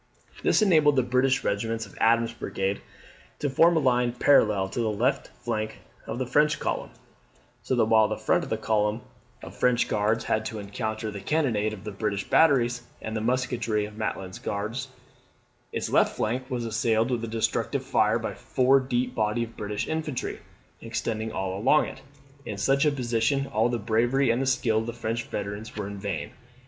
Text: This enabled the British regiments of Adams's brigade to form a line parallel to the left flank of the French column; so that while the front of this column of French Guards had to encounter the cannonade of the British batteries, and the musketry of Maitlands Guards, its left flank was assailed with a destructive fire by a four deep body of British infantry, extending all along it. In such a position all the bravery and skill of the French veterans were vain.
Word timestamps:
This 0.41 0.63
enabled 0.63 0.95
the 0.95 1.03
British 1.03 1.43
regiments 1.43 1.85
of 1.85 1.95
Adams's 2.01 2.35
brigade 2.35 2.81
to 3.37 3.51
form 3.51 3.77
a 3.77 3.79
line 3.79 4.13
parallel 4.13 4.67
to 4.69 4.79
the 4.79 4.89
left 4.89 5.27
flank 5.41 5.81
of 6.07 6.17
the 6.17 6.25
French 6.25 6.59
column; 6.59 6.89
so 7.61 7.75
that 7.75 7.85
while 7.85 8.07
the 8.07 8.17
front 8.17 8.43
of 8.43 8.49
this 8.49 8.59
column 8.61 9.01
of 9.43 9.55
French 9.55 9.87
Guards 9.87 10.23
had 10.23 10.43
to 10.45 10.57
encounter 10.57 11.11
the 11.11 11.21
cannonade 11.21 11.71
of 11.71 11.83
the 11.83 11.91
British 11.91 12.27
batteries, 12.27 12.81
and 12.99 13.15
the 13.15 13.21
musketry 13.21 13.85
of 13.85 13.95
Maitlands 13.95 14.39
Guards, 14.39 14.87
its 15.71 15.87
left 15.91 16.15
flank 16.17 16.49
was 16.49 16.65
assailed 16.65 17.11
with 17.11 17.23
a 17.23 17.27
destructive 17.27 17.85
fire 17.85 18.17
by 18.17 18.31
a 18.31 18.35
four 18.35 18.79
deep 18.79 19.13
body 19.13 19.43
of 19.43 19.55
British 19.55 19.87
infantry, 19.87 20.39
extending 20.81 21.31
all 21.31 21.55
along 21.59 21.85
it. 21.85 22.01
In 22.43 22.57
such 22.57 22.87
a 22.87 22.91
position 22.91 23.45
all 23.45 23.69
the 23.69 23.77
bravery 23.77 24.31
and 24.31 24.49
skill 24.49 24.79
of 24.79 24.87
the 24.87 24.93
French 24.93 25.25
veterans 25.25 25.75
were 25.75 25.87
vain. 25.91 26.31